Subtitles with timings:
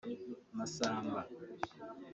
[0.57, 1.21] Massamba